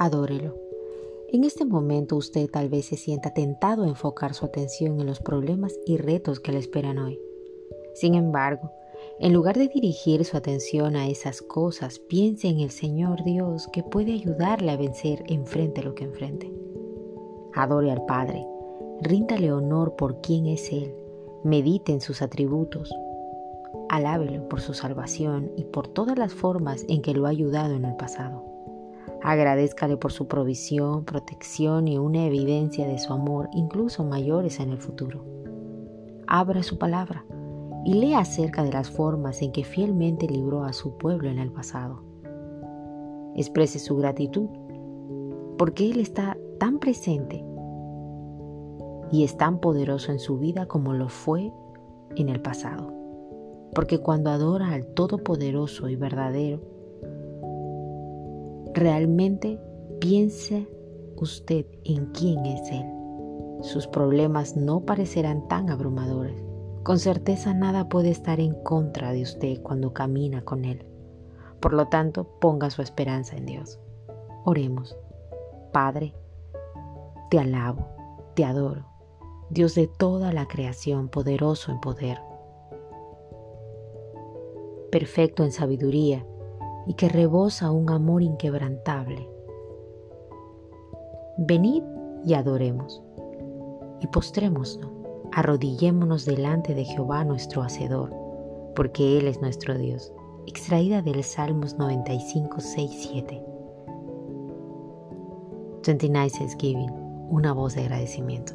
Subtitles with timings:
[0.00, 0.56] Adórelo.
[1.28, 5.20] En este momento usted tal vez se sienta tentado a enfocar su atención en los
[5.20, 7.20] problemas y retos que le esperan hoy.
[7.92, 8.70] Sin embargo,
[9.18, 13.82] en lugar de dirigir su atención a esas cosas, piense en el Señor Dios que
[13.82, 16.50] puede ayudarle a vencer enfrente lo que enfrente.
[17.52, 18.46] Adore al Padre,
[19.02, 20.94] ríndale honor por quien es Él,
[21.44, 22.90] medite en sus atributos,
[23.90, 27.84] alábelo por su salvación y por todas las formas en que lo ha ayudado en
[27.84, 28.49] el pasado.
[29.22, 34.78] Agradezcale por su provisión, protección y una evidencia de su amor, incluso mayores en el
[34.78, 35.24] futuro.
[36.26, 37.24] Abra su palabra
[37.84, 41.52] y lea acerca de las formas en que fielmente libró a su pueblo en el
[41.52, 42.02] pasado.
[43.36, 44.48] Exprese su gratitud
[45.58, 47.44] porque Él está tan presente
[49.12, 51.52] y es tan poderoso en su vida como lo fue
[52.16, 52.92] en el pasado.
[53.74, 56.60] Porque cuando adora al Todopoderoso y verdadero,
[58.74, 59.60] realmente
[60.00, 60.68] piense
[61.16, 62.86] usted en quién es Él.
[63.62, 66.42] Sus problemas no parecerán tan abrumadores.
[66.82, 70.86] Con certeza nada puede estar en contra de usted cuando camina con Él.
[71.60, 73.78] Por lo tanto, ponga su esperanza en Dios.
[74.44, 74.96] Oremos.
[75.72, 76.14] Padre,
[77.30, 77.86] te alabo,
[78.34, 78.86] te adoro,
[79.50, 82.18] Dios de toda la creación, poderoso en poder,
[84.90, 86.26] perfecto en sabiduría
[86.86, 89.28] y que rebosa un amor inquebrantable.
[91.38, 91.82] Venid
[92.24, 93.02] y adoremos,
[94.00, 94.80] y postrémonos,
[95.32, 98.14] arrodillémonos delante de Jehová nuestro Hacedor,
[98.74, 100.12] porque Él es nuestro Dios.
[100.46, 103.44] Extraída del Salmos 95, 6, 7.
[105.86, 106.90] 29 Thanksgiving,
[107.30, 108.54] una voz de agradecimiento.